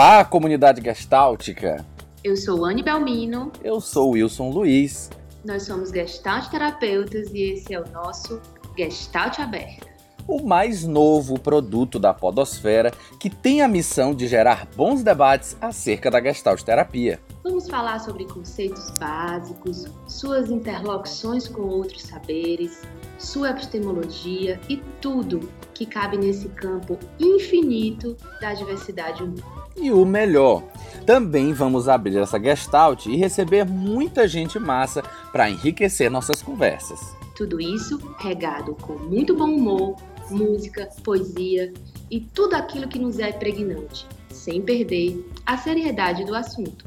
Olá, 0.00 0.24
comunidade 0.24 0.80
gestáltica! 0.80 1.84
Eu 2.22 2.36
sou 2.36 2.64
Anne 2.64 2.84
Belmino. 2.84 3.50
Eu 3.64 3.80
sou 3.80 4.10
Wilson 4.10 4.48
Luiz. 4.48 5.10
Nós 5.44 5.64
somos 5.64 5.90
Gestalt 5.90 6.48
terapeutas 6.50 7.34
e 7.34 7.54
esse 7.54 7.74
é 7.74 7.80
o 7.80 7.88
nosso 7.90 8.40
Gestalt 8.76 9.40
Aberta. 9.40 9.88
O 10.28 10.40
mais 10.40 10.84
novo 10.84 11.36
produto 11.36 11.98
da 11.98 12.14
Podosfera 12.14 12.92
que 13.18 13.28
tem 13.28 13.60
a 13.60 13.66
missão 13.66 14.14
de 14.14 14.28
gerar 14.28 14.68
bons 14.76 15.02
debates 15.02 15.56
acerca 15.60 16.12
da 16.12 16.22
Gestalt 16.22 16.62
terapia. 16.62 17.18
Vamos 17.42 17.68
falar 17.68 17.98
sobre 17.98 18.24
conceitos 18.24 18.92
básicos, 19.00 19.84
suas 20.06 20.48
interlocuções 20.48 21.48
com 21.48 21.62
outros 21.62 22.02
saberes, 22.02 22.82
sua 23.18 23.50
epistemologia 23.50 24.60
e 24.68 24.76
tudo 25.00 25.50
que 25.74 25.84
cabe 25.84 26.16
nesse 26.16 26.48
campo 26.50 26.96
infinito 27.18 28.16
da 28.40 28.54
diversidade 28.54 29.24
humana. 29.24 29.67
E 29.80 29.92
o 29.92 30.04
melhor, 30.04 30.64
também 31.06 31.52
vamos 31.52 31.88
abrir 31.88 32.18
essa 32.18 32.38
Gestalt 32.38 33.06
e 33.06 33.16
receber 33.16 33.64
muita 33.64 34.26
gente 34.26 34.58
massa 34.58 35.02
para 35.32 35.48
enriquecer 35.48 36.10
nossas 36.10 36.42
conversas. 36.42 37.16
Tudo 37.36 37.60
isso 37.60 37.98
regado 38.18 38.74
com 38.74 38.94
muito 38.94 39.36
bom 39.36 39.50
humor, 39.50 39.96
música, 40.30 40.88
poesia 41.04 41.72
e 42.10 42.20
tudo 42.20 42.56
aquilo 42.56 42.88
que 42.88 42.98
nos 42.98 43.20
é 43.20 43.30
pregnante, 43.30 44.04
sem 44.28 44.60
perder 44.60 45.24
a 45.46 45.56
seriedade 45.56 46.24
do 46.24 46.34
assunto. 46.34 46.84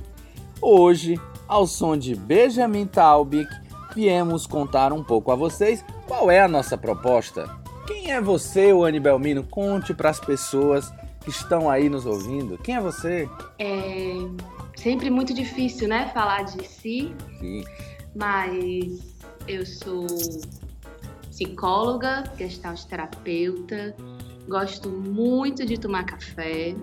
Hoje, 0.61 1.19
ao 1.47 1.65
som 1.65 1.95
de 1.95 2.13
Benjamin 2.13 2.85
Taubik, 2.85 3.49
viemos 3.95 4.45
contar 4.45 4.91
um 4.91 5.03
pouco 5.03 5.31
a 5.31 5.35
vocês 5.35 5.83
qual 6.05 6.29
é 6.29 6.41
a 6.41 6.47
nossa 6.47 6.77
proposta. 6.77 7.49
Quem 7.87 8.11
é 8.11 8.21
você, 8.21 8.73
o 8.73 8.83
Belmino? 8.99 9.43
Conte 9.43 9.93
para 9.93 10.09
as 10.09 10.19
pessoas 10.19 10.93
que 11.21 11.29
estão 11.29 11.69
aí 11.69 11.89
nos 11.89 12.05
ouvindo. 12.05 12.57
Quem 12.57 12.75
é 12.75 12.81
você? 12.81 13.29
É 13.59 14.13
sempre 14.75 15.09
muito 15.09 15.33
difícil, 15.33 15.87
né, 15.87 16.09
falar 16.13 16.43
de 16.43 16.67
si. 16.67 17.13
Sim. 17.39 17.63
Mas 18.15 19.15
eu 19.47 19.65
sou 19.65 20.07
psicóloga, 21.29 22.23
gestalt 22.37 22.83
terapeuta, 22.85 23.95
gosto 24.47 24.89
muito 24.89 25.65
de 25.65 25.79
tomar 25.79 26.03
café, 26.05 26.75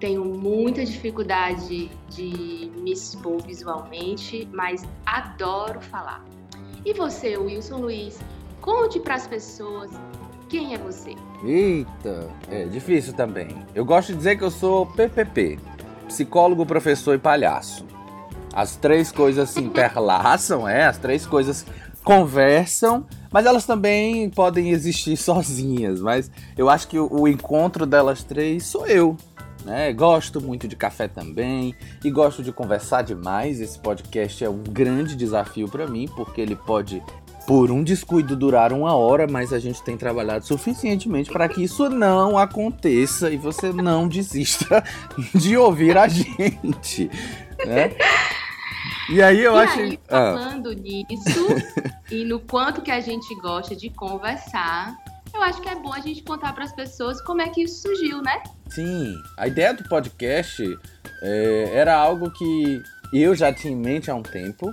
tenho 0.00 0.24
muita 0.24 0.84
dificuldade 0.84 1.90
de 2.08 2.72
me 2.78 2.92
expor 2.92 3.42
visualmente, 3.42 4.48
mas 4.52 4.86
adoro 5.06 5.80
falar. 5.80 6.24
E 6.84 6.92
você, 6.92 7.36
Wilson 7.36 7.78
Luiz, 7.78 8.18
conte 8.60 9.00
para 9.00 9.16
as 9.16 9.26
pessoas 9.26 9.90
quem 10.48 10.74
é 10.74 10.78
você. 10.78 11.14
Eita, 11.44 12.28
é 12.50 12.64
difícil 12.64 13.12
também. 13.12 13.48
Eu 13.74 13.84
gosto 13.84 14.08
de 14.08 14.18
dizer 14.18 14.36
que 14.36 14.44
eu 14.44 14.50
sou 14.50 14.86
PPP, 14.86 15.58
psicólogo, 16.06 16.66
professor 16.66 17.14
e 17.14 17.18
palhaço. 17.18 17.84
As 18.52 18.76
três 18.76 19.12
coisas 19.12 19.50
se 19.50 19.60
interlaçam, 19.60 20.66
é, 20.66 20.86
as 20.86 20.98
três 20.98 21.26
coisas 21.26 21.64
conversam, 22.02 23.06
mas 23.30 23.44
elas 23.44 23.66
também 23.66 24.30
podem 24.30 24.70
existir 24.70 25.14
sozinhas. 25.18 26.00
Mas 26.00 26.30
eu 26.56 26.68
acho 26.68 26.88
que 26.88 26.98
o 26.98 27.28
encontro 27.28 27.84
delas 27.86 28.24
três 28.24 28.64
sou 28.64 28.86
eu. 28.86 29.16
Né? 29.64 29.92
Gosto 29.92 30.40
muito 30.40 30.66
de 30.66 30.76
café 30.76 31.08
também 31.08 31.74
e 32.02 32.10
gosto 32.10 32.42
de 32.42 32.50
conversar 32.50 33.02
demais. 33.02 33.60
Esse 33.60 33.78
podcast 33.78 34.42
é 34.42 34.48
um 34.48 34.62
grande 34.62 35.14
desafio 35.14 35.68
para 35.68 35.86
mim 35.86 36.08
porque 36.16 36.40
ele 36.40 36.56
pode 36.56 37.02
por 37.48 37.70
um 37.70 37.82
descuido 37.82 38.36
durar 38.36 38.74
uma 38.74 38.94
hora, 38.94 39.26
mas 39.26 39.54
a 39.54 39.58
gente 39.58 39.82
tem 39.82 39.96
trabalhado 39.96 40.46
suficientemente 40.46 41.32
para 41.32 41.48
que 41.48 41.64
isso 41.64 41.88
não 41.88 42.36
aconteça 42.36 43.30
e 43.30 43.38
você 43.38 43.72
não 43.72 44.06
desista 44.06 44.84
de 45.34 45.56
ouvir 45.56 45.96
a 45.96 46.06
gente, 46.06 47.10
né? 47.64 47.96
E 49.08 49.22
aí 49.22 49.42
eu 49.42 49.54
e 49.54 49.58
acho. 49.60 49.80
Aí, 49.80 49.98
ah. 50.10 50.34
falando 50.34 50.68
ah. 50.68 50.74
nisso 50.74 51.46
e 52.12 52.22
no 52.22 52.38
quanto 52.38 52.82
que 52.82 52.90
a 52.90 53.00
gente 53.00 53.34
gosta 53.36 53.74
de 53.74 53.88
conversar, 53.88 54.94
eu 55.32 55.42
acho 55.42 55.62
que 55.62 55.70
é 55.70 55.74
bom 55.74 55.94
a 55.94 56.00
gente 56.00 56.22
contar 56.22 56.52
para 56.52 56.64
as 56.64 56.72
pessoas 56.74 57.18
como 57.22 57.40
é 57.40 57.48
que 57.48 57.62
isso 57.62 57.80
surgiu, 57.80 58.20
né? 58.20 58.42
Sim, 58.68 59.14
a 59.38 59.48
ideia 59.48 59.72
do 59.72 59.88
podcast 59.88 60.62
é, 61.22 61.70
era 61.72 61.96
algo 61.96 62.30
que 62.30 62.82
eu 63.10 63.34
já 63.34 63.50
tinha 63.54 63.72
em 63.72 63.76
mente 63.76 64.10
há 64.10 64.14
um 64.14 64.22
tempo, 64.22 64.70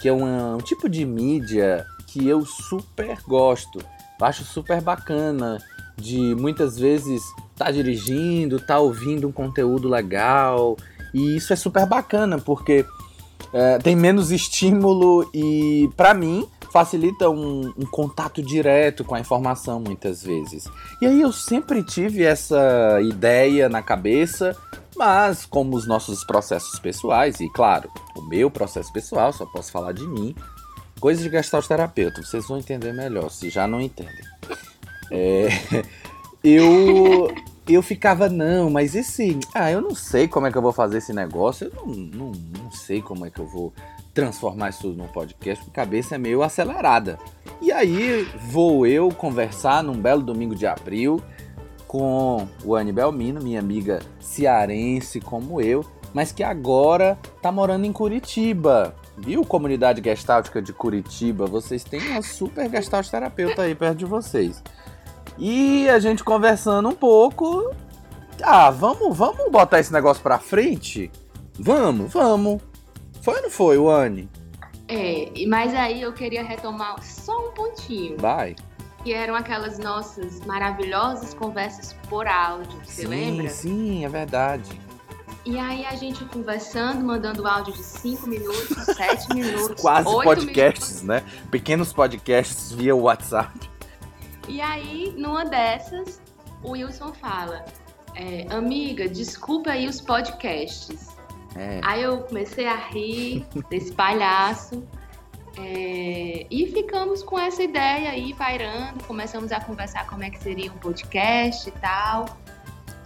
que 0.00 0.08
é 0.08 0.12
uma, 0.12 0.54
um 0.54 0.58
tipo 0.58 0.88
de 0.88 1.04
mídia 1.04 1.84
que 2.12 2.28
eu 2.28 2.44
super 2.44 3.18
gosto, 3.26 3.80
acho 4.20 4.44
super 4.44 4.80
bacana, 4.80 5.58
de 5.96 6.34
muitas 6.34 6.78
vezes 6.78 7.22
tá 7.56 7.70
dirigindo, 7.70 8.60
tá 8.60 8.78
ouvindo 8.78 9.26
um 9.26 9.32
conteúdo 9.32 9.88
legal, 9.88 10.76
e 11.14 11.36
isso 11.36 11.52
é 11.52 11.56
super 11.56 11.86
bacana, 11.86 12.38
porque 12.38 12.84
é, 13.52 13.78
tem 13.78 13.96
menos 13.96 14.30
estímulo 14.30 15.28
e, 15.34 15.90
para 15.96 16.14
mim, 16.14 16.46
facilita 16.72 17.28
um, 17.28 17.72
um, 17.76 17.86
contato 17.86 18.42
direto 18.42 19.04
com 19.04 19.14
a 19.14 19.20
informação 19.20 19.78
muitas 19.78 20.22
vezes. 20.22 20.64
E 21.00 21.06
aí 21.06 21.20
eu 21.20 21.32
sempre 21.32 21.82
tive 21.82 22.24
essa 22.24 23.00
ideia 23.02 23.68
na 23.68 23.82
cabeça, 23.82 24.56
mas 24.96 25.44
como 25.44 25.76
os 25.76 25.86
nossos 25.86 26.24
processos 26.24 26.78
pessoais, 26.78 27.40
e 27.40 27.48
claro, 27.50 27.90
o 28.16 28.22
meu 28.22 28.50
processo 28.50 28.90
pessoal, 28.92 29.32
só 29.32 29.44
posso 29.46 29.70
falar 29.70 29.92
de 29.92 30.06
mim, 30.06 30.34
coisas 31.02 31.24
de 31.24 31.28
gestalt 31.28 31.66
terapeuta, 31.66 32.22
vocês 32.22 32.46
vão 32.46 32.58
entender 32.58 32.92
melhor, 32.92 33.28
se 33.28 33.50
já 33.50 33.66
não 33.66 33.80
entendem. 33.80 34.24
É, 35.10 35.48
eu 36.44 37.28
eu 37.68 37.82
ficava, 37.82 38.28
não, 38.28 38.70
mas 38.70 38.94
esse. 38.94 39.36
Ah, 39.52 39.70
eu 39.70 39.80
não 39.80 39.96
sei 39.96 40.28
como 40.28 40.46
é 40.46 40.52
que 40.52 40.56
eu 40.56 40.62
vou 40.62 40.72
fazer 40.72 40.98
esse 40.98 41.12
negócio, 41.12 41.66
eu 41.66 41.86
não, 41.86 41.94
não, 41.94 42.32
não 42.62 42.70
sei 42.70 43.02
como 43.02 43.26
é 43.26 43.30
que 43.30 43.40
eu 43.40 43.46
vou 43.46 43.72
transformar 44.14 44.68
isso 44.68 44.82
tudo 44.82 44.96
num 44.96 45.08
podcast, 45.08 45.64
porque 45.64 45.80
a 45.80 45.84
cabeça 45.84 46.14
é 46.14 46.18
meio 46.18 46.40
acelerada. 46.40 47.18
E 47.60 47.72
aí 47.72 48.24
vou 48.48 48.86
eu 48.86 49.08
conversar 49.08 49.82
num 49.82 50.00
belo 50.00 50.22
domingo 50.22 50.54
de 50.54 50.68
abril 50.68 51.20
com 51.88 52.46
o 52.64 52.76
Anne 52.76 52.92
Belmino, 52.92 53.42
minha 53.42 53.58
amiga 53.58 54.00
cearense 54.20 55.20
como 55.20 55.60
eu, 55.60 55.84
mas 56.14 56.30
que 56.30 56.44
agora 56.44 57.18
tá 57.40 57.50
morando 57.50 57.86
em 57.86 57.92
Curitiba. 57.92 58.94
Viu, 59.16 59.44
comunidade 59.44 60.02
gestáltica 60.02 60.62
de 60.62 60.72
Curitiba? 60.72 61.46
Vocês 61.46 61.84
têm 61.84 62.00
uma 62.08 62.22
super 62.22 62.70
gestalt 62.70 63.08
terapeuta 63.08 63.62
aí 63.62 63.74
perto 63.74 63.98
de 63.98 64.04
vocês. 64.04 64.62
E 65.38 65.88
a 65.88 65.98
gente 65.98 66.24
conversando 66.24 66.88
um 66.88 66.94
pouco. 66.94 67.74
Ah, 68.42 68.70
vamos, 68.70 69.16
vamos 69.16 69.50
botar 69.50 69.80
esse 69.80 69.92
negócio 69.92 70.22
pra 70.22 70.38
frente? 70.38 71.10
Vamos, 71.58 72.12
vamos. 72.12 72.60
Foi 73.20 73.36
ou 73.36 73.42
não 73.42 73.50
foi, 73.50 73.78
Wani? 73.78 74.28
É, 74.88 75.30
mas 75.46 75.74
aí 75.74 76.02
eu 76.02 76.12
queria 76.12 76.42
retomar 76.42 77.02
só 77.02 77.48
um 77.48 77.52
pontinho. 77.52 78.16
Vai. 78.18 78.56
Que 79.04 79.12
eram 79.12 79.34
aquelas 79.34 79.78
nossas 79.78 80.40
maravilhosas 80.44 81.34
conversas 81.34 81.94
por 82.08 82.26
áudio, 82.26 82.78
você 82.84 83.02
sim, 83.02 83.08
lembra? 83.08 83.48
Sim, 83.48 84.04
é 84.04 84.08
verdade. 84.08 84.80
E 85.44 85.58
aí 85.58 85.84
a 85.84 85.96
gente 85.96 86.24
conversando, 86.26 87.04
mandando 87.04 87.46
áudio 87.46 87.72
de 87.72 87.82
5 87.82 88.26
minutos, 88.28 88.76
7 88.96 89.34
minutos. 89.34 89.80
Quase 89.80 90.04
podcasts, 90.04 91.02
minutos. 91.02 91.02
né? 91.02 91.24
Pequenos 91.50 91.92
podcasts 91.92 92.72
via 92.72 92.94
WhatsApp. 92.94 93.70
E 94.48 94.60
aí, 94.60 95.12
numa 95.16 95.44
dessas, 95.44 96.20
o 96.62 96.70
Wilson 96.70 97.12
fala: 97.14 97.64
é, 98.14 98.46
Amiga, 98.50 99.08
desculpa 99.08 99.70
aí 99.70 99.88
os 99.88 100.00
podcasts. 100.00 101.08
É. 101.56 101.80
Aí 101.82 102.02
eu 102.02 102.22
comecei 102.22 102.66
a 102.66 102.76
rir 102.76 103.44
desse 103.68 103.92
palhaço. 103.92 104.82
É, 105.58 106.46
e 106.50 106.66
ficamos 106.72 107.22
com 107.22 107.38
essa 107.38 107.62
ideia 107.62 108.10
aí, 108.10 108.32
pairando, 108.32 109.04
começamos 109.04 109.52
a 109.52 109.60
conversar 109.60 110.06
como 110.06 110.22
é 110.24 110.30
que 110.30 110.42
seria 110.42 110.72
um 110.72 110.78
podcast 110.78 111.68
e 111.68 111.72
tal. 111.72 112.24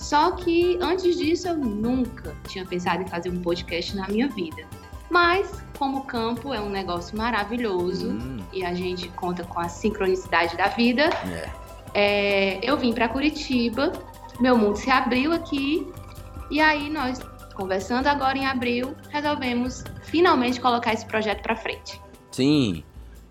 Só 0.07 0.31
que 0.31 0.79
antes 0.81 1.17
disso 1.17 1.49
eu 1.49 1.57
nunca 1.57 2.33
tinha 2.47 2.65
pensado 2.65 3.03
em 3.03 3.09
fazer 3.09 3.29
um 3.29 3.43
podcast 3.43 3.97
na 3.97 4.07
minha 4.07 4.29
vida. 4.29 4.63
Mas, 5.11 5.61
como 5.77 5.99
o 5.99 6.03
campo 6.05 6.55
é 6.55 6.61
um 6.61 6.69
negócio 6.69 7.19
maravilhoso 7.19 8.11
hum. 8.11 8.39
e 8.53 8.65
a 8.65 8.73
gente 8.73 9.09
conta 9.09 9.43
com 9.43 9.59
a 9.59 9.69
sincronicidade 9.69 10.57
da 10.57 10.69
vida, 10.69 11.11
é. 11.29 11.51
É, 11.93 12.61
eu 12.63 12.77
vim 12.77 12.93
para 12.93 13.09
Curitiba, 13.09 13.91
meu 14.39 14.57
mundo 14.57 14.77
se 14.77 14.89
abriu 14.93 15.33
aqui 15.33 15.85
e 16.53 16.61
aí 16.61 16.89
nós 16.89 17.19
conversando 17.57 18.07
agora 18.07 18.39
em 18.39 18.47
abril, 18.47 18.95
resolvemos 19.09 19.83
finalmente 20.05 20.61
colocar 20.61 20.93
esse 20.93 21.05
projeto 21.05 21.43
para 21.43 21.57
frente. 21.57 22.01
Sim. 22.31 22.85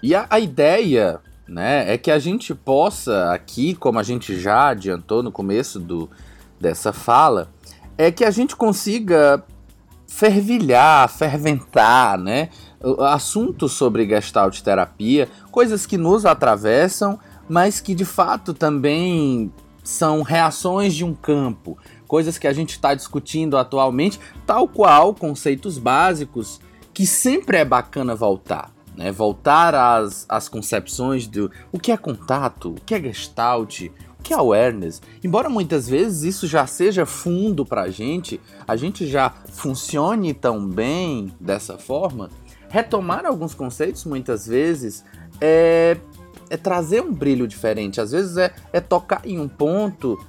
E 0.03 0.13
a, 0.13 0.27
a, 0.29 0.41
ideia, 0.41 1.21
né, 1.47 1.93
é 1.93 1.97
que 1.97 2.11
a 2.11 2.19
gente 2.19 2.53
possa 2.53 3.31
aqui, 3.31 3.75
como 3.75 3.97
a 3.97 4.03
gente 4.03 4.37
já 4.37 4.69
adiantou 4.69 5.23
no 5.23 5.31
começo 5.31 5.79
do, 5.79 6.09
dessa 6.59 6.93
fala, 6.93 7.49
é 7.97 8.11
que 8.11 8.23
a 8.23 8.31
gente 8.31 8.55
consiga 8.55 9.43
fervilhar, 10.07 11.09
ferventar, 11.09 12.17
né? 12.17 12.49
Assuntos 12.99 13.73
sobre 13.73 14.07
gestalt 14.07 14.61
terapia, 14.61 15.27
coisas 15.51 15.85
que 15.85 15.97
nos 15.97 16.25
atravessam, 16.25 17.19
mas 17.49 17.81
que 17.81 17.93
de 17.93 18.05
fato 18.05 18.53
também 18.53 19.51
são 19.83 20.21
reações 20.21 20.93
de 20.93 21.03
um 21.03 21.13
campo, 21.13 21.77
coisas 22.07 22.37
que 22.37 22.47
a 22.47 22.53
gente 22.53 22.71
está 22.71 22.93
discutindo 22.93 23.57
atualmente, 23.57 24.19
tal 24.45 24.67
qual 24.67 25.13
conceitos 25.13 25.77
básicos 25.77 26.59
que 26.93 27.05
sempre 27.05 27.57
é 27.57 27.65
bacana 27.65 28.15
voltar. 28.15 28.71
Né? 28.95 29.11
Voltar 29.11 29.75
às, 29.75 30.25
às 30.29 30.47
concepções 30.47 31.27
do 31.27 31.51
o 31.71 31.79
que 31.79 31.91
é 31.91 31.97
contato, 31.97 32.69
o 32.69 32.75
que 32.75 32.95
é 32.95 33.01
gestalt, 33.01 33.89
que 34.25 34.33
é 34.33 34.37
awareness. 34.37 35.03
Embora 35.23 35.47
muitas 35.47 35.87
vezes 35.87 36.23
isso 36.23 36.47
já 36.47 36.65
seja 36.65 37.05
fundo 37.05 37.63
para 37.63 37.83
a 37.83 37.91
gente, 37.91 38.41
a 38.67 38.75
gente 38.75 39.05
já 39.05 39.31
funcione 39.51 40.33
tão 40.33 40.67
bem 40.67 41.31
dessa 41.39 41.77
forma, 41.77 42.31
retomar 42.67 43.23
alguns 43.23 43.53
conceitos 43.53 44.03
muitas 44.03 44.47
vezes 44.47 45.05
é, 45.39 45.97
é 46.49 46.57
trazer 46.57 47.01
um 47.01 47.13
brilho 47.13 47.47
diferente. 47.47 48.01
Às 48.01 48.11
vezes 48.11 48.35
é, 48.35 48.51
é 48.73 48.81
tocar 48.81 49.21
em 49.23 49.39
um 49.39 49.47
ponto 49.47 50.19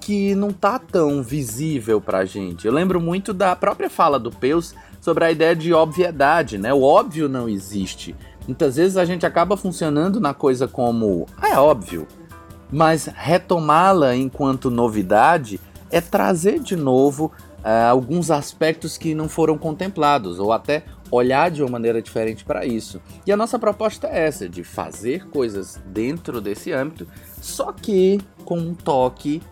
que 0.00 0.34
não 0.34 0.50
tá 0.50 0.78
tão 0.78 1.22
visível 1.22 2.00
pra 2.00 2.24
gente. 2.24 2.66
Eu 2.66 2.72
lembro 2.72 3.02
muito 3.02 3.34
da 3.34 3.54
própria 3.54 3.90
fala 3.90 4.18
do 4.18 4.30
Peus 4.30 4.74
sobre 4.98 5.26
a 5.26 5.30
ideia 5.30 5.54
de 5.54 5.74
obviedade, 5.74 6.56
né? 6.56 6.72
O 6.72 6.82
óbvio 6.82 7.28
não 7.28 7.48
existe. 7.50 8.16
Muitas 8.46 8.76
vezes 8.76 8.96
a 8.96 9.04
gente 9.04 9.26
acaba 9.26 9.56
funcionando 9.58 10.18
na 10.18 10.32
coisa 10.32 10.66
como, 10.66 11.26
ah, 11.36 11.50
é 11.50 11.58
óbvio, 11.58 12.08
mas 12.72 13.06
retomá-la 13.14 14.16
enquanto 14.16 14.70
novidade 14.70 15.60
é 15.90 16.00
trazer 16.00 16.58
de 16.58 16.74
novo 16.74 17.30
uh, 17.58 17.90
alguns 17.90 18.30
aspectos 18.30 18.96
que 18.96 19.14
não 19.14 19.28
foram 19.28 19.58
contemplados, 19.58 20.38
ou 20.38 20.52
até 20.52 20.82
olhar 21.10 21.50
de 21.50 21.62
uma 21.62 21.72
maneira 21.72 22.00
diferente 22.00 22.42
para 22.44 22.64
isso. 22.64 23.00
E 23.26 23.30
a 23.30 23.36
nossa 23.36 23.58
proposta 23.58 24.08
é 24.08 24.26
essa, 24.26 24.48
de 24.48 24.64
fazer 24.64 25.28
coisas 25.28 25.78
dentro 25.86 26.40
desse 26.40 26.72
âmbito, 26.72 27.06
só 27.40 27.70
que 27.70 28.18
com 28.44 28.58
um 28.58 28.74
toque 28.74 29.42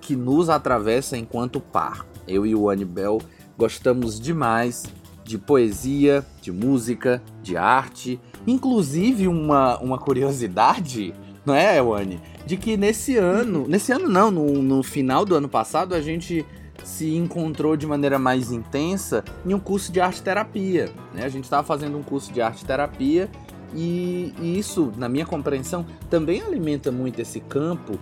que 0.00 0.16
nos 0.16 0.48
atravessa 0.48 1.18
enquanto 1.18 1.60
par. 1.60 2.06
Eu 2.26 2.46
e 2.46 2.54
o 2.54 2.70
Anibel 2.70 3.20
gostamos 3.58 4.18
demais 4.18 4.84
de 5.22 5.36
poesia, 5.36 6.24
de 6.40 6.50
música, 6.50 7.22
de 7.42 7.56
arte, 7.56 8.18
inclusive 8.46 9.28
uma, 9.28 9.78
uma 9.78 9.98
curiosidade, 9.98 11.14
não 11.44 11.54
é, 11.54 11.78
Ewane? 11.78 12.20
De 12.46 12.56
que 12.56 12.76
nesse 12.76 13.16
ano, 13.16 13.66
nesse 13.66 13.92
ano 13.92 14.08
não, 14.08 14.30
no, 14.30 14.62
no 14.62 14.82
final 14.82 15.24
do 15.24 15.34
ano 15.34 15.48
passado, 15.48 15.94
a 15.94 16.00
gente 16.00 16.44
se 16.84 17.14
encontrou 17.14 17.76
de 17.76 17.86
maneira 17.86 18.18
mais 18.18 18.50
intensa 18.50 19.24
em 19.44 19.54
um 19.54 19.60
curso 19.60 19.92
de 19.92 20.00
arte 20.00 20.22
terapia. 20.22 20.90
Né? 21.14 21.24
A 21.24 21.28
gente 21.28 21.44
estava 21.44 21.66
fazendo 21.66 21.96
um 21.98 22.02
curso 22.02 22.32
de 22.32 22.40
arte 22.40 22.64
terapia 22.64 23.30
e, 23.74 24.34
e, 24.40 24.58
isso, 24.58 24.92
na 24.96 25.08
minha 25.08 25.26
compreensão, 25.26 25.86
também 26.08 26.42
alimenta 26.42 26.90
muito 26.90 27.20
esse 27.20 27.40
campo 27.40 27.98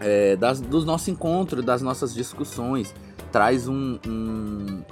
é, 0.00 0.36
das, 0.36 0.60
dos 0.60 0.84
nossos 0.84 1.08
encontros, 1.08 1.64
das 1.64 1.80
nossas 1.80 2.12
discussões, 2.12 2.94
traz 3.30 3.68
um, 3.68 3.98
um, 4.06 4.82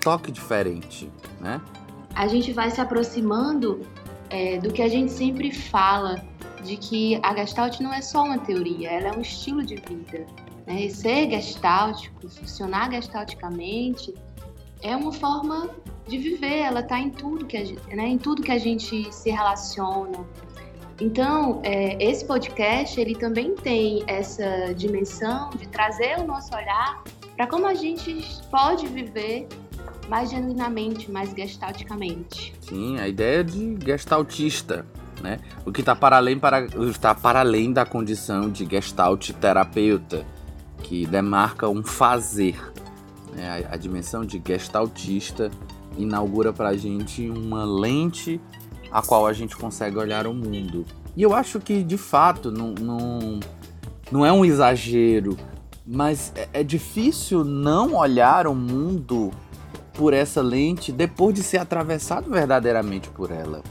toque 0.00 0.32
diferente, 0.32 1.10
né? 1.40 1.60
A 2.14 2.26
gente 2.26 2.52
vai 2.52 2.70
se 2.70 2.80
aproximando 2.80 3.80
é, 4.30 4.58
do 4.58 4.72
que 4.72 4.82
a 4.82 4.88
gente 4.88 5.12
sempre 5.12 5.52
fala, 5.52 6.22
de 6.64 6.76
que 6.76 7.20
a 7.22 7.34
Gestalt 7.34 7.80
não 7.80 7.92
é 7.92 8.00
só 8.00 8.24
uma 8.24 8.38
teoria, 8.38 8.90
ela 8.90 9.08
é 9.08 9.12
um 9.12 9.20
estilo 9.20 9.62
de 9.62 9.76
vida. 9.76 10.26
Né? 10.66 10.86
E 10.86 10.90
ser 10.90 11.30
gestáltico, 11.30 12.28
funcionar 12.28 12.90
gestalticamente, 12.90 14.14
é 14.82 14.96
uma 14.96 15.12
forma 15.12 15.70
de 16.08 16.18
viver, 16.18 16.58
ela 16.58 16.80
está 16.80 16.98
em 16.98 17.10
tudo 17.10 17.46
que 17.46 17.58
né? 17.94 18.06
em 18.06 18.18
tudo 18.18 18.42
que 18.42 18.50
a 18.50 18.58
gente 18.58 19.12
se 19.12 19.30
relaciona. 19.30 20.26
Então, 21.00 21.60
é, 21.64 22.02
esse 22.02 22.24
podcast 22.24 23.00
ele 23.00 23.14
também 23.14 23.54
tem 23.54 24.04
essa 24.06 24.72
dimensão 24.74 25.50
de 25.50 25.66
trazer 25.68 26.18
o 26.20 26.26
nosso 26.26 26.54
olhar 26.54 27.02
para 27.34 27.46
como 27.46 27.66
a 27.66 27.74
gente 27.74 28.24
pode 28.50 28.86
viver 28.86 29.48
mais 30.08 30.30
genuinamente, 30.30 31.10
mais 31.10 31.32
gestalticamente. 31.34 32.54
Sim, 32.60 32.98
a 32.98 33.08
ideia 33.08 33.42
de 33.42 33.76
gestaltista, 33.84 34.86
né? 35.24 35.38
O 35.64 35.72
que 35.72 35.80
está 35.80 35.96
para 35.96 36.18
além 36.18 36.38
para 36.38 36.66
para 37.22 37.40
além 37.40 37.72
da 37.72 37.86
condição 37.86 38.50
de 38.50 38.66
gestalt 38.66 39.30
terapeuta 39.30 40.24
que 40.82 41.06
demarca 41.06 41.66
um 41.66 41.82
fazer. 41.82 42.60
Né? 43.34 43.66
A, 43.70 43.74
a, 43.74 43.76
dimensão 43.78 44.22
de 44.22 44.40
gestaltista 44.46 45.50
inaugura 45.96 46.52
para 46.52 46.68
a 46.68 46.76
gente 46.76 47.28
uma 47.30 47.64
lente 47.64 48.38
a 48.92 49.00
qual 49.00 49.26
a 49.26 49.32
gente 49.32 49.56
consegue 49.56 49.96
olhar 49.96 50.26
o 50.26 50.34
mundo. 50.34 50.84
E 51.16 51.22
eu 51.22 51.34
acho 51.34 51.58
que, 51.58 51.82
de 51.82 51.96
fato, 51.96 52.52
não, 52.52 52.74
não, 52.74 53.40
não 54.12 54.26
é 54.26 54.32
um 54.32 54.44
exagero, 54.44 55.38
mas 55.86 56.32
é, 56.36 56.60
é 56.60 56.62
difícil 56.62 57.44
não 57.44 57.94
olhar 57.94 58.46
o 58.46 58.54
mundo 58.54 59.30
por 59.94 60.12
essa 60.12 60.42
lente 60.42 60.92
depois 60.92 61.34
de 61.34 61.42
ser 61.42 61.58
atravessado 61.58 62.30
verdadeiramente 62.30 63.08
por 63.08 63.30
ela. 63.30 63.62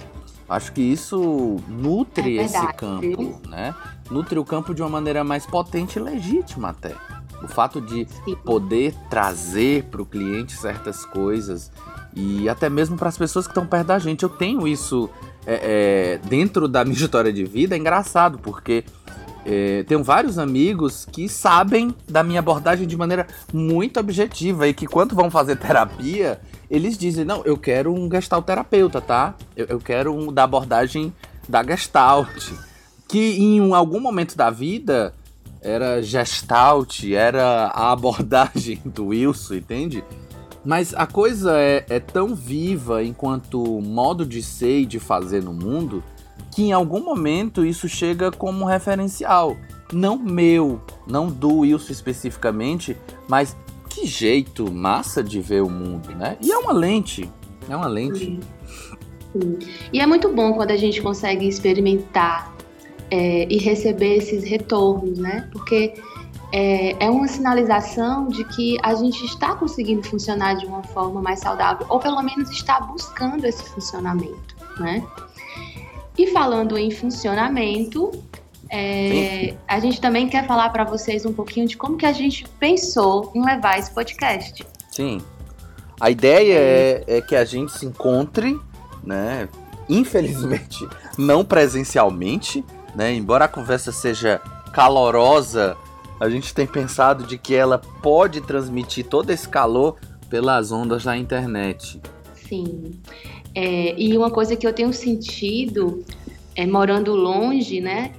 Acho 0.53 0.71
que 0.71 0.81
isso 0.81 1.57
nutre 1.67 2.37
é 2.37 2.43
esse 2.43 2.73
campo, 2.73 3.41
né? 3.49 3.73
Nutre 4.11 4.37
o 4.37 4.45
campo 4.45 4.71
de 4.71 4.83
uma 4.83 4.89
maneira 4.89 5.23
mais 5.23 5.47
potente 5.47 5.97
e 5.97 6.01
legítima 6.01 6.69
até. 6.69 6.95
O 7.41 7.47
fato 7.47 7.81
de 7.81 8.05
Sim. 8.05 8.35
poder 8.45 8.93
trazer 9.09 9.85
para 9.85 9.99
o 9.99 10.05
cliente 10.05 10.53
certas 10.53 11.05
coisas 11.05 11.71
e 12.15 12.47
até 12.47 12.69
mesmo 12.69 12.95
para 12.95 13.09
as 13.09 13.17
pessoas 13.17 13.47
que 13.47 13.51
estão 13.51 13.65
perto 13.65 13.87
da 13.87 13.97
gente. 13.97 14.21
Eu 14.21 14.29
tenho 14.29 14.67
isso 14.67 15.09
é, 15.47 16.19
é, 16.21 16.27
dentro 16.27 16.67
da 16.67 16.85
minha 16.85 16.93
história 17.01 17.33
de 17.33 17.43
vida, 17.45 17.75
é 17.75 17.79
engraçado, 17.79 18.37
porque 18.37 18.83
é, 19.45 19.83
tenho 19.83 20.03
vários 20.03 20.39
amigos 20.39 21.05
que 21.11 21.27
sabem 21.27 21.93
da 22.07 22.23
minha 22.23 22.39
abordagem 22.39 22.87
de 22.87 22.95
maneira 22.95 23.27
muito 23.51 23.99
objetiva 23.99 24.67
e 24.67 24.73
que 24.73 24.87
quando 24.87 25.15
vão 25.15 25.29
fazer 25.29 25.57
terapia, 25.57 26.39
eles 26.69 26.97
dizem, 26.97 27.25
não, 27.25 27.43
eu 27.43 27.57
quero 27.57 27.93
um 27.93 28.09
gestalt 28.09 28.45
terapeuta, 28.45 29.01
tá? 29.01 29.35
Eu, 29.55 29.65
eu 29.67 29.79
quero 29.79 30.13
um 30.13 30.31
da 30.31 30.43
abordagem 30.43 31.13
da 31.47 31.63
gestalt. 31.63 32.51
Que 33.07 33.37
em 33.37 33.73
algum 33.73 33.99
momento 33.99 34.35
da 34.35 34.49
vida 34.49 35.13
era 35.61 36.01
gestalt, 36.01 37.03
era 37.03 37.67
a 37.67 37.91
abordagem 37.91 38.81
do 38.85 39.07
Wilson, 39.07 39.55
entende? 39.55 40.03
Mas 40.65 40.93
a 40.93 41.05
coisa 41.05 41.59
é, 41.59 41.85
é 41.89 41.99
tão 41.99 42.33
viva 42.33 43.03
enquanto 43.03 43.81
modo 43.81 44.25
de 44.25 44.41
ser 44.41 44.79
e 44.79 44.85
de 44.85 44.99
fazer 44.99 45.43
no 45.43 45.51
mundo 45.51 46.01
que 46.53 46.63
em 46.63 46.71
algum 46.71 47.03
momento 47.03 47.65
isso 47.65 47.87
chega 47.89 48.31
como 48.31 48.65
referencial. 48.65 49.57
Não 49.91 50.17
meu, 50.17 50.79
não 51.07 51.27
do 51.27 51.59
Wilson 51.59 51.91
especificamente, 51.91 52.97
mas 53.27 53.55
que 53.89 54.05
jeito 54.07 54.71
massa 54.71 55.23
de 55.23 55.39
ver 55.39 55.61
o 55.61 55.69
mundo, 55.69 56.13
né? 56.15 56.37
E 56.41 56.51
é 56.51 56.57
uma 56.57 56.73
lente, 56.73 57.29
é 57.69 57.75
uma 57.75 57.87
lente. 57.87 58.39
Sim. 59.33 59.59
E 59.91 59.99
é 59.99 60.05
muito 60.05 60.29
bom 60.29 60.53
quando 60.53 60.71
a 60.71 60.77
gente 60.77 61.01
consegue 61.01 61.47
experimentar 61.47 62.53
é, 63.09 63.47
e 63.49 63.57
receber 63.57 64.17
esses 64.17 64.43
retornos, 64.43 65.17
né? 65.17 65.47
Porque 65.51 65.93
é, 66.51 67.03
é, 67.03 67.09
uma 67.09 67.27
sinalização 67.27 68.27
de 68.27 68.43
que 68.45 68.77
a 68.83 68.93
gente 68.93 69.25
está 69.25 69.55
conseguindo 69.55 70.03
funcionar 70.03 70.55
de 70.55 70.65
uma 70.67 70.83
forma 70.83 71.21
mais 71.21 71.39
saudável, 71.39 71.85
ou 71.89 71.99
pelo 71.99 72.21
menos 72.21 72.49
está 72.51 72.79
buscando 72.79 73.45
esse 73.45 73.63
funcionamento, 73.63 74.55
né? 74.79 75.03
E 76.17 76.27
falando 76.27 76.77
em 76.77 76.91
funcionamento, 76.91 78.11
é, 78.69 79.55
a 79.67 79.79
gente 79.79 79.99
também 79.99 80.27
quer 80.27 80.47
falar 80.47 80.69
para 80.69 80.83
vocês 80.83 81.25
um 81.25 81.33
pouquinho 81.33 81.67
de 81.67 81.77
como 81.77 81.97
que 81.97 82.05
a 82.05 82.11
gente 82.11 82.47
pensou 82.59 83.31
em 83.35 83.43
levar 83.43 83.79
esse 83.79 83.93
podcast. 83.93 84.65
Sim. 84.91 85.21
A 85.99 86.09
ideia 86.09 86.53
é, 86.53 87.03
é 87.07 87.21
que 87.21 87.35
a 87.35 87.45
gente 87.45 87.71
se 87.71 87.85
encontre, 87.85 88.59
né? 89.03 89.47
Infelizmente, 89.87 90.87
não 91.17 91.43
presencialmente, 91.45 92.63
né? 92.95 93.13
Embora 93.13 93.45
a 93.45 93.47
conversa 93.47 93.91
seja 93.91 94.39
calorosa, 94.73 95.77
a 96.19 96.29
gente 96.29 96.53
tem 96.53 96.65
pensado 96.65 97.25
de 97.25 97.37
que 97.37 97.53
ela 97.53 97.77
pode 97.77 98.41
transmitir 98.41 99.05
todo 99.05 99.29
esse 99.29 99.47
calor 99.47 99.97
pelas 100.29 100.71
ondas 100.71 101.03
da 101.03 101.15
internet. 101.15 102.01
Sim. 102.55 102.91
É, 103.55 103.99
e 103.99 104.17
uma 104.17 104.29
coisa 104.29 104.55
que 104.55 104.65
eu 104.65 104.73
tenho 104.73 104.93
sentido, 104.93 106.03
é, 106.55 106.65
morando 106.65 107.15
longe, 107.15 107.81
né? 107.81 108.13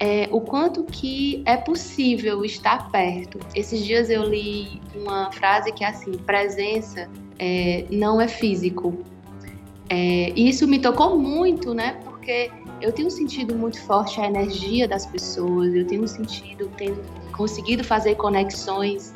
é, 0.00 0.26
o 0.32 0.40
quanto 0.40 0.82
que 0.84 1.42
é 1.44 1.58
possível 1.58 2.42
estar 2.42 2.90
perto. 2.90 3.38
Esses 3.54 3.84
dias 3.84 4.08
eu 4.08 4.24
li 4.24 4.80
uma 4.94 5.30
frase 5.30 5.70
que 5.72 5.84
é 5.84 5.88
assim: 5.88 6.12
presença 6.12 7.08
é, 7.38 7.84
não 7.90 8.18
é 8.18 8.26
físico. 8.26 8.98
É, 9.90 10.32
e 10.34 10.48
isso 10.48 10.66
me 10.66 10.78
tocou 10.78 11.18
muito, 11.18 11.74
né? 11.74 12.00
Porque 12.04 12.50
eu 12.80 12.92
tenho 12.92 13.10
sentido 13.10 13.54
muito 13.54 13.78
forte 13.82 14.20
a 14.20 14.26
energia 14.26 14.88
das 14.88 15.04
pessoas, 15.04 15.74
eu 15.74 15.86
tenho 15.86 16.08
sentido, 16.08 16.70
tenho 16.78 16.96
conseguido 17.36 17.84
fazer 17.84 18.14
conexões 18.14 19.12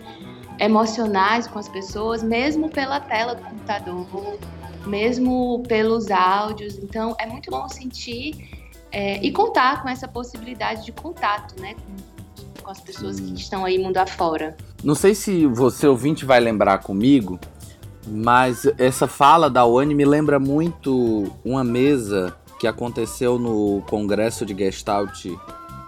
emocionais 0.59 1.47
com 1.47 1.59
as 1.59 1.69
pessoas, 1.69 2.23
mesmo 2.23 2.69
pela 2.69 3.01
tela 3.01 3.35
do 3.35 3.43
computador, 3.43 4.39
mesmo 4.87 5.63
pelos 5.67 6.11
áudios. 6.11 6.79
Então, 6.79 7.17
é 7.19 7.27
muito 7.27 7.51
bom 7.51 7.69
sentir 7.69 8.65
é, 8.93 9.25
e 9.25 9.33
contar 9.33 9.83
com 9.83 9.89
essa 9.89 10.07
possibilidade 10.07 10.85
de 10.85 10.93
contato, 10.93 11.61
né? 11.61 11.75
com 12.65 12.71
as 12.71 12.81
pessoas 12.81 13.21
que 13.21 13.35
estão 13.35 13.65
aí 13.65 13.79
mundo 13.79 13.99
afora. 13.99 14.57
Não 14.83 14.95
sei 14.95 15.15
se 15.15 15.47
você 15.47 15.87
ouvinte 15.87 16.25
vai 16.25 16.41
lembrar 16.41 16.79
comigo, 16.79 17.39
mas 18.07 18.67
essa 18.79 19.07
fala 19.07 19.51
da 19.51 19.65
ONU 19.65 19.95
me 19.95 20.05
lembra 20.05 20.41
muito 20.41 21.31
uma 21.45 21.63
mesa 21.63 22.35
que 22.59 22.67
aconteceu 22.67 23.39
no 23.39 23.83
Congresso 23.83 24.47
de 24.47 24.57
Gestalt 24.57 25.27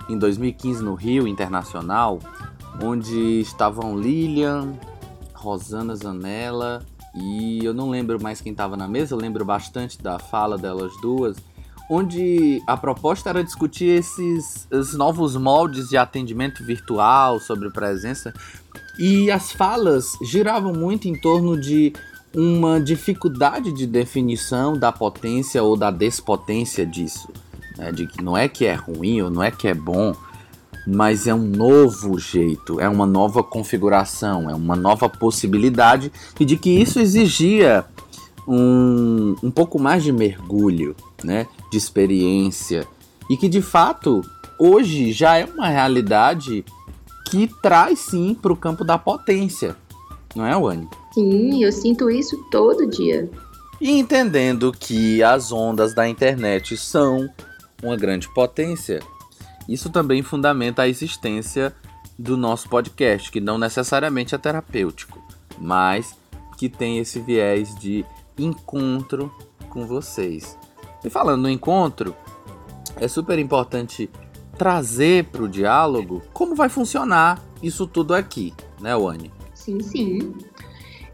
em 0.09 0.19
2015 0.19 0.83
no 0.83 0.95
Rio 0.95 1.27
Internacional, 1.27 2.19
onde 2.83 3.41
estavam 3.41 3.99
Lilian, 3.99 4.75
Rosana 5.35 5.97
Zanella 5.97 6.85
e 7.17 7.65
eu 7.65 7.73
não 7.73 7.91
lembro 7.91 8.23
mais 8.23 8.41
quem 8.41 8.53
estava 8.53 8.77
na 8.77 8.87
mesa, 8.87 9.15
eu 9.15 9.19
lembro 9.19 9.45
bastante 9.45 10.01
da 10.03 10.19
fala 10.19 10.59
delas 10.59 10.93
duas, 11.01 11.37
onde 11.89 12.63
a 12.67 12.77
proposta 12.77 13.31
era 13.31 13.43
discutir 13.43 13.87
esses, 13.87 14.67
esses 14.71 14.95
novos 14.95 15.37
moldes 15.37 15.89
de 15.89 15.97
atendimento 15.97 16.65
virtual 16.65 17.41
sobre 17.41 17.71
presença 17.71 18.35
e 18.99 19.31
as 19.31 19.53
falas 19.53 20.13
giravam 20.23 20.73
muito 20.73 21.07
em 21.07 21.19
torno 21.19 21.59
de 21.59 21.93
uma 22.35 22.81
dificuldade 22.81 23.73
de 23.73 23.87
definição 23.87 24.77
da 24.77 24.93
potência 24.93 25.63
ou 25.63 25.77
da 25.77 25.91
despotência 25.91 26.85
disso. 26.85 27.29
Né? 27.79 27.93
De 27.93 28.07
que 28.07 28.23
não 28.23 28.37
é 28.37 28.49
que 28.49 28.67
é 28.67 28.75
ruim 28.75 29.23
ou 29.23 29.31
não 29.31 29.43
é 29.43 29.51
que 29.51 29.69
é 29.69 29.75
bom, 29.75 30.15
mas 30.87 31.27
é 31.27 31.35
um 31.35 31.47
novo 31.47 32.19
jeito, 32.19 32.81
é 32.81 32.89
uma 32.89 33.07
nova 33.07 33.43
configuração, 33.43 34.49
é 34.49 34.55
uma 34.55 34.77
nova 34.77 35.09
possibilidade 35.09 36.13
e 36.39 36.45
de 36.45 36.57
que 36.57 36.71
isso 36.71 37.01
exigia 37.01 37.85
um, 38.47 39.35
um 39.43 39.51
pouco 39.51 39.79
mais 39.79 40.05
de 40.05 40.13
mergulho, 40.13 40.95
né, 41.25 41.47
de 41.71 41.77
experiência 41.77 42.87
e 43.29 43.37
que 43.37 43.49
de 43.49 43.61
fato 43.61 44.23
hoje 44.59 45.13
já 45.13 45.37
é 45.37 45.45
uma 45.45 45.69
realidade 45.69 46.65
que 47.29 47.51
traz 47.61 47.99
sim 47.99 48.35
para 48.41 48.53
o 48.53 48.57
campo 48.57 48.85
da 48.85 48.97
potência, 48.97 49.77
não 50.35 50.47
é, 50.47 50.57
Wani? 50.57 50.89
Sim, 51.13 51.65
eu 51.65 51.73
sinto 51.73 52.09
isso 52.09 52.37
todo 52.51 52.87
dia. 52.87 53.29
E 53.81 53.91
entendendo 53.91 54.73
que 54.73 55.23
as 55.23 55.51
ondas 55.51 55.95
da 55.95 56.09
internet 56.09 56.77
são 56.77 57.29
uma 57.83 57.97
grande 57.97 58.29
potência, 58.33 59.01
isso 59.69 59.91
também 59.91 60.23
fundamenta 60.23 60.83
a 60.83 60.89
existência 60.89 61.75
do 62.19 62.37
nosso 62.37 62.69
podcast, 62.69 63.31
que 63.31 63.41
não 63.41 63.59
necessariamente 63.59 64.35
é 64.35 64.39
terapêutico, 64.39 65.23
mas 65.59 66.17
que 66.57 66.69
tem 66.69 66.99
esse 66.99 67.21
viés 67.21 67.75
de 67.77 68.05
encontro 68.39 69.33
com 69.69 69.87
vocês. 69.87 70.57
E 71.05 71.11
falando 71.11 71.43
no 71.43 71.51
encontro, 71.51 72.17
é 72.97 73.07
super 73.07 73.39
importante 73.39 74.09
trazer 74.57 75.25
para 75.25 75.43
o 75.43 75.49
diálogo 75.49 76.23
como 76.33 76.55
vai 76.55 76.69
funcionar 76.69 77.43
isso 77.63 77.87
tudo 77.87 78.15
aqui, 78.15 78.55
né, 78.81 78.97
Wani? 78.97 79.31
Sim, 79.55 79.81
sim. 79.81 80.35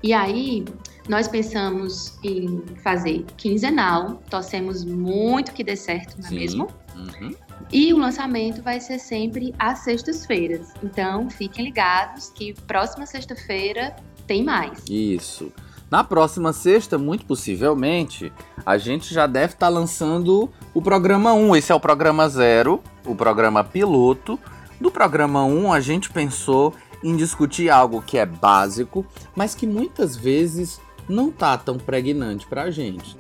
E 0.02 0.12
aí, 0.12 0.64
nós 1.08 1.26
pensamos 1.26 2.18
em 2.22 2.62
fazer 2.82 3.24
quinzenal, 3.36 4.22
torcemos 4.30 4.84
muito 4.84 5.52
que 5.52 5.64
dê 5.64 5.76
certo, 5.76 6.16
não 6.18 6.26
é 6.26 6.28
sim. 6.28 6.34
mesmo? 6.36 6.68
Uhum. 6.94 7.34
E 7.72 7.92
o 7.92 7.98
lançamento 7.98 8.62
vai 8.62 8.80
ser 8.80 8.98
sempre 8.98 9.54
às 9.58 9.80
sextas-feiras. 9.80 10.72
Então, 10.82 11.30
fiquem 11.30 11.64
ligados 11.64 12.30
que 12.30 12.52
próxima 12.66 13.06
sexta-feira 13.06 13.96
tem 14.26 14.44
mais. 14.44 14.82
Isso. 14.88 15.52
Na 15.90 16.02
próxima 16.02 16.52
sexta, 16.52 16.96
muito 16.96 17.26
possivelmente, 17.26 18.32
a 18.64 18.78
gente 18.78 19.12
já 19.12 19.26
deve 19.26 19.52
estar 19.54 19.66
tá 19.66 19.68
lançando 19.68 20.50
o 20.72 20.80
programa 20.80 21.34
1. 21.34 21.56
Esse 21.56 21.72
é 21.72 21.74
o 21.74 21.80
programa 21.80 22.28
0, 22.28 22.82
o 23.04 23.14
programa 23.14 23.62
piloto. 23.62 24.38
Do 24.80 24.90
programa 24.90 25.44
1, 25.44 25.72
a 25.72 25.80
gente 25.80 26.10
pensou 26.10 26.74
em 27.04 27.16
discutir 27.16 27.68
algo 27.68 28.00
que 28.00 28.16
é 28.16 28.24
básico, 28.24 29.04
mas 29.36 29.54
que 29.54 29.66
muitas 29.66 30.16
vezes 30.16 30.80
não 31.08 31.30
tá 31.30 31.58
tão 31.58 31.76
pregnante 31.76 32.46
para 32.46 32.62
a 32.62 32.70
gente. 32.70 33.16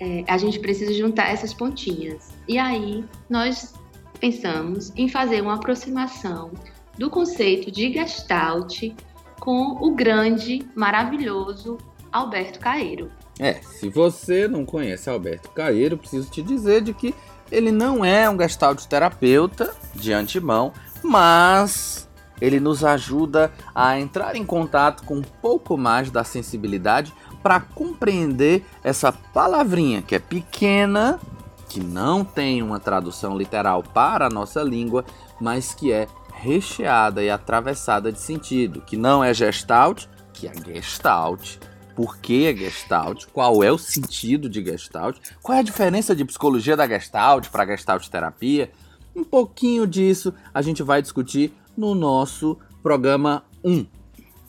É, 0.00 0.24
a 0.26 0.38
gente 0.38 0.58
precisa 0.58 0.92
juntar 0.92 1.32
essas 1.32 1.52
pontinhas. 1.52 2.30
E 2.48 2.58
aí, 2.58 3.04
nós 3.28 3.74
pensamos 4.18 4.90
em 4.96 5.06
fazer 5.06 5.42
uma 5.42 5.56
aproximação 5.56 6.50
do 6.96 7.10
conceito 7.10 7.70
de 7.70 7.92
Gestalt 7.92 8.90
com 9.38 9.76
o 9.80 9.94
grande, 9.94 10.66
maravilhoso 10.74 11.76
Alberto 12.10 12.58
Caeiro. 12.58 13.12
É, 13.38 13.54
se 13.54 13.90
você 13.90 14.48
não 14.48 14.64
conhece 14.64 15.10
Alberto 15.10 15.50
Caeiro, 15.50 15.98
preciso 15.98 16.30
te 16.30 16.42
dizer 16.42 16.80
de 16.80 16.94
que 16.94 17.14
ele 17.52 17.70
não 17.70 18.02
é 18.02 18.28
um 18.30 18.38
Gestalt 18.38 18.82
terapeuta 18.86 19.74
de 19.94 20.14
antemão, 20.14 20.72
mas 21.02 22.08
ele 22.40 22.58
nos 22.58 22.82
ajuda 22.82 23.52
a 23.74 24.00
entrar 24.00 24.36
em 24.36 24.44
contato 24.44 25.04
com 25.04 25.16
um 25.16 25.22
pouco 25.22 25.76
mais 25.76 26.10
da 26.10 26.24
sensibilidade 26.24 27.12
para 27.42 27.60
compreender 27.60 28.64
essa 28.82 29.12
palavrinha 29.12 30.00
que 30.00 30.14
é 30.14 30.18
pequena, 30.18 31.20
que 31.68 31.80
não 31.80 32.24
tem 32.24 32.62
uma 32.62 32.80
tradução 32.80 33.36
literal 33.36 33.82
para 33.82 34.26
a 34.26 34.30
nossa 34.30 34.62
língua, 34.62 35.04
mas 35.40 35.74
que 35.74 35.92
é 35.92 36.06
recheada 36.32 37.22
e 37.22 37.28
atravessada 37.28 38.12
de 38.12 38.20
sentido, 38.20 38.80
que 38.80 38.96
não 38.96 39.22
é 39.22 39.34
gestalt, 39.34 40.06
que 40.32 40.46
é 40.46 40.52
gestalt. 40.54 41.58
Por 41.94 42.18
que 42.18 42.46
é 42.46 42.54
gestalt? 42.54 43.26
Qual 43.32 43.62
é 43.62 43.72
o 43.72 43.78
sentido 43.78 44.48
de 44.48 44.64
gestalt? 44.64 45.18
Qual 45.42 45.56
é 45.56 45.60
a 45.60 45.64
diferença 45.64 46.14
de 46.14 46.24
psicologia 46.24 46.76
da 46.76 46.86
gestalt 46.86 47.48
para 47.48 47.66
gestalt 47.66 48.06
terapia? 48.08 48.70
Um 49.14 49.24
pouquinho 49.24 49.84
disso 49.84 50.32
a 50.54 50.62
gente 50.62 50.82
vai 50.82 51.02
discutir 51.02 51.52
no 51.76 51.94
nosso 51.94 52.56
programa 52.82 53.44
1. 53.64 53.84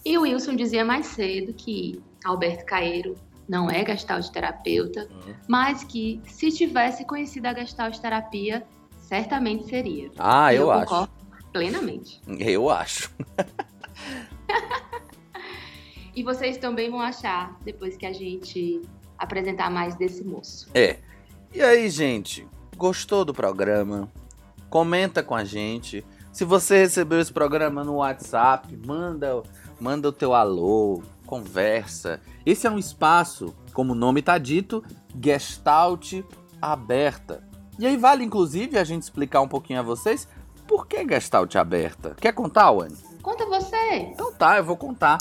E 0.06 0.18
o 0.18 0.22
Wilson 0.22 0.56
dizia 0.56 0.86
mais 0.86 1.08
cedo 1.08 1.54
que 1.54 2.00
Alberto 2.24 2.66
Caeiro 2.66 3.16
não 3.50 3.68
é 3.68 3.84
gestalt 3.84 4.30
terapeuta, 4.30 5.08
uhum. 5.10 5.34
mas 5.48 5.84
que 5.84 6.22
se 6.24 6.52
tivesse 6.52 7.04
conhecido 7.04 7.48
a 7.48 7.54
gestalt 7.56 7.98
terapia, 7.98 8.64
certamente 9.00 9.68
seria. 9.68 10.12
Ah, 10.20 10.54
eu, 10.54 10.64
eu 10.64 10.72
acho. 10.72 11.10
Plenamente. 11.52 12.22
Eu 12.28 12.70
acho. 12.70 13.12
e 16.16 16.22
vocês 16.22 16.58
também 16.58 16.92
vão 16.92 17.02
achar 17.02 17.58
depois 17.66 17.98
que 17.98 18.06
a 18.06 18.14
gente 18.14 18.82
apresentar 19.18 19.72
mais 19.72 19.96
desse 19.96 20.24
moço. 20.24 20.70
É. 20.76 21.00
E 21.52 21.60
aí, 21.60 21.90
gente? 21.90 22.48
Gostou 22.78 23.26
do 23.26 23.34
programa? 23.34 24.08
Comenta 24.70 25.24
com 25.24 25.34
a 25.34 25.44
gente. 25.44 26.06
Se 26.32 26.46
você 26.46 26.78
recebeu 26.78 27.20
esse 27.20 27.34
programa 27.34 27.84
no 27.84 27.96
WhatsApp, 27.96 28.78
manda, 28.86 29.42
manda 29.82 30.08
o 30.08 30.12
teu 30.12 30.36
alô, 30.36 31.02
conversa. 31.30 32.20
Esse 32.44 32.66
é 32.66 32.72
um 32.72 32.80
espaço, 32.80 33.54
como 33.72 33.94
o 33.94 33.96
nome 33.96 34.20
está 34.20 34.40
dito, 34.40 34.84
gestalt 35.24 36.24
aberta. 36.60 37.44
E 37.78 37.86
aí 37.86 37.96
vale 37.96 38.24
inclusive 38.24 38.80
a 38.80 38.84
gente 38.84 39.04
explicar 39.04 39.40
um 39.42 39.48
pouquinho 39.48 39.80
a 39.80 39.84
vocês 39.84 40.28
por 40.68 40.88
que 40.88 41.08
gestalt 41.08 41.56
aberta. 41.56 42.16
Quer 42.20 42.34
contar, 42.34 42.72
Wani? 42.72 42.98
Conta 43.22 43.46
você. 43.46 43.98
Então 44.12 44.34
tá, 44.34 44.58
eu 44.58 44.64
vou 44.64 44.76
contar. 44.76 45.20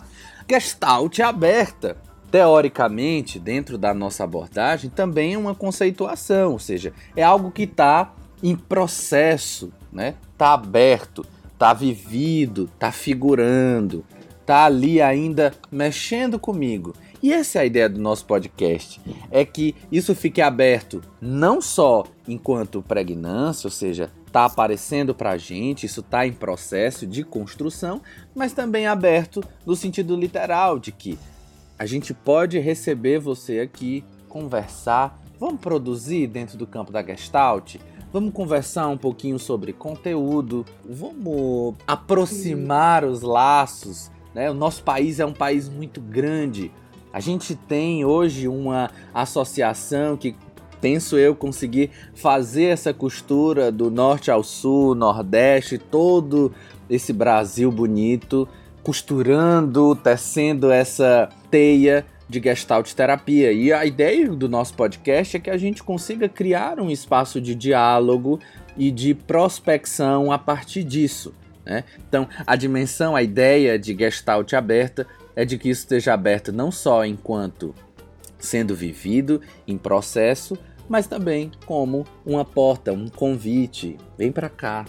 Gestalt 0.50 1.20
aberta 1.20 1.98
teoricamente, 2.30 3.38
dentro 3.38 3.76
da 3.76 3.92
nossa 3.92 4.24
abordagem, 4.24 4.88
também 4.88 5.34
é 5.34 5.38
uma 5.38 5.54
conceituação, 5.54 6.52
ou 6.52 6.58
seja, 6.58 6.94
é 7.14 7.22
algo 7.22 7.50
que 7.50 7.64
está 7.64 8.14
em 8.42 8.56
processo, 8.56 9.70
né? 9.92 10.14
Tá 10.38 10.54
aberto, 10.54 11.24
tá 11.58 11.74
vivido, 11.74 12.70
tá 12.78 12.90
figurando 12.90 14.04
tá 14.48 14.64
ali 14.64 14.98
ainda 14.98 15.52
mexendo 15.70 16.38
comigo. 16.38 16.94
E 17.22 17.34
essa 17.34 17.58
é 17.58 17.62
a 17.62 17.64
ideia 17.66 17.86
do 17.86 18.00
nosso 18.00 18.24
podcast, 18.24 18.98
é 19.30 19.44
que 19.44 19.74
isso 19.92 20.14
fique 20.14 20.40
aberto 20.40 21.02
não 21.20 21.60
só 21.60 22.06
enquanto 22.26 22.80
pregnância, 22.80 23.66
ou 23.66 23.70
seja, 23.70 24.10
tá 24.32 24.46
aparecendo 24.46 25.14
pra 25.14 25.36
gente, 25.36 25.84
isso 25.84 26.02
tá 26.02 26.26
em 26.26 26.32
processo 26.32 27.06
de 27.06 27.24
construção, 27.24 28.00
mas 28.34 28.54
também 28.54 28.86
aberto 28.86 29.44
no 29.66 29.76
sentido 29.76 30.16
literal 30.16 30.78
de 30.78 30.92
que 30.92 31.18
a 31.78 31.84
gente 31.84 32.14
pode 32.14 32.58
receber 32.58 33.18
você 33.18 33.60
aqui, 33.60 34.02
conversar, 34.30 35.20
vamos 35.38 35.60
produzir 35.60 36.26
dentro 36.26 36.56
do 36.56 36.66
campo 36.66 36.90
da 36.90 37.02
Gestalt, 37.02 37.76
Vamos 38.10 38.32
conversar 38.32 38.88
um 38.88 38.96
pouquinho 38.96 39.38
sobre 39.38 39.70
conteúdo, 39.70 40.64
vamos 40.82 41.74
aproximar 41.86 43.04
os 43.04 43.20
laços 43.20 44.10
né? 44.38 44.48
O 44.48 44.54
nosso 44.54 44.84
país 44.84 45.18
é 45.18 45.26
um 45.26 45.32
país 45.32 45.68
muito 45.68 46.00
grande. 46.00 46.70
A 47.12 47.18
gente 47.18 47.56
tem 47.56 48.04
hoje 48.04 48.46
uma 48.46 48.88
associação 49.12 50.16
que 50.16 50.36
penso 50.80 51.18
eu 51.18 51.34
conseguir 51.34 51.90
fazer 52.14 52.66
essa 52.66 52.94
costura 52.94 53.72
do 53.72 53.90
norte 53.90 54.30
ao 54.30 54.44
sul, 54.44 54.94
nordeste, 54.94 55.76
todo 55.76 56.52
esse 56.88 57.12
Brasil 57.12 57.72
bonito, 57.72 58.48
costurando, 58.80 59.96
tecendo 59.96 60.70
essa 60.70 61.28
teia 61.50 62.06
de 62.28 62.40
Gestalt 62.40 62.92
terapia. 62.92 63.52
E 63.52 63.72
a 63.72 63.84
ideia 63.84 64.28
do 64.28 64.48
nosso 64.48 64.74
podcast 64.74 65.36
é 65.36 65.40
que 65.40 65.50
a 65.50 65.56
gente 65.56 65.82
consiga 65.82 66.28
criar 66.28 66.78
um 66.78 66.90
espaço 66.90 67.40
de 67.40 67.56
diálogo 67.56 68.38
e 68.76 68.92
de 68.92 69.14
prospecção 69.14 70.30
a 70.30 70.38
partir 70.38 70.84
disso. 70.84 71.34
Né? 71.68 71.84
Então, 72.08 72.26
a 72.46 72.56
dimensão, 72.56 73.14
a 73.14 73.22
ideia 73.22 73.78
de 73.78 73.94
Gestalt 73.94 74.54
aberta 74.54 75.06
é 75.36 75.44
de 75.44 75.58
que 75.58 75.68
isso 75.68 75.82
esteja 75.82 76.14
aberto 76.14 76.50
não 76.50 76.72
só 76.72 77.04
enquanto 77.04 77.74
sendo 78.38 78.74
vivido 78.74 79.42
em 79.66 79.76
processo, 79.76 80.56
mas 80.88 81.06
também 81.06 81.50
como 81.66 82.06
uma 82.24 82.44
porta, 82.44 82.92
um 82.92 83.08
convite. 83.08 83.98
Vem 84.16 84.32
para 84.32 84.48
cá. 84.48 84.86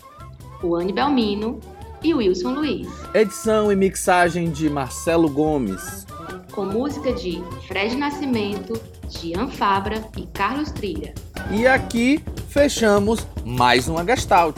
o 0.63 0.77
Anne 0.77 0.93
Belmino 0.93 1.59
e 2.03 2.13
Wilson 2.15 2.51
Luiz. 2.51 2.89
Edição 3.15 3.73
e 3.73 3.77
mixagem 3.77 4.51
de 4.51 4.69
Marcelo 4.69 5.29
Gomes 5.29 6.07
com 6.51 6.65
música 6.65 7.13
de 7.13 7.43
Fred 7.67 7.97
Nascimento, 7.97 8.81
Gian 9.09 9.49
Fabra 9.49 10.05
e 10.17 10.27
Carlos 10.27 10.71
Trilha. 10.71 11.15
E 11.51 11.67
aqui 11.67 12.23
fechamos 12.49 13.27
mais 13.45 13.89
uma 13.89 14.05
Gestalt. 14.05 14.57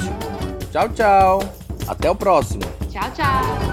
Tchau, 0.71 0.89
tchau. 0.89 1.41
Até 1.87 2.11
o 2.11 2.15
próximo. 2.15 2.63
Tchau, 2.91 3.11
tchau. 3.15 3.72